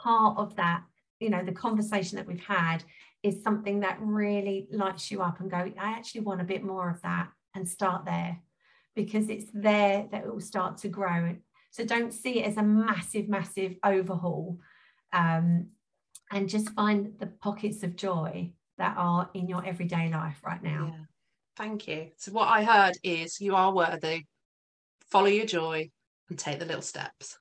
[0.02, 0.82] part of that,
[1.18, 2.84] you know, the conversation that we've had
[3.22, 6.88] is something that really lights you up and go, I actually want a bit more
[6.90, 7.28] of that
[7.58, 8.38] and start there.
[8.94, 11.36] because it's there that it will start to grow.
[11.70, 14.58] So don't see it as a massive, massive overhaul.
[15.12, 15.68] Um,
[16.32, 20.90] and just find the pockets of joy that are in your everyday life right now.
[20.92, 21.04] Yeah.
[21.56, 22.10] Thank you.
[22.16, 24.24] So, what I heard is you are worthy,
[25.10, 25.90] follow your joy,
[26.28, 27.38] and take the little steps.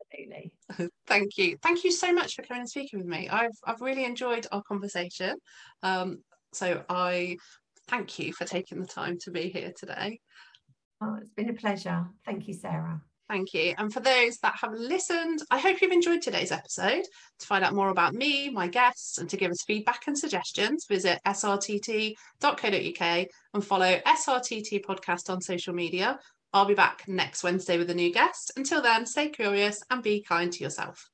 [0.00, 0.52] Absolutely.
[1.06, 1.56] Thank you.
[1.62, 3.28] Thank you so much for coming and speaking with me.
[3.28, 5.36] I've, I've really enjoyed our conversation.
[5.82, 7.36] Um, so, I
[7.88, 10.20] thank you for taking the time to be here today.
[11.00, 12.06] Oh, it's been a pleasure.
[12.24, 13.02] Thank you, Sarah.
[13.28, 13.74] Thank you.
[13.78, 17.04] And for those that have listened, I hope you've enjoyed today's episode.
[17.38, 20.84] To find out more about me, my guests, and to give us feedback and suggestions,
[20.88, 22.16] visit srtt.co.uk
[23.54, 26.18] and follow SRTT Podcast on social media.
[26.52, 28.52] I'll be back next Wednesday with a new guest.
[28.56, 31.10] Until then, stay curious and be kind to yourself.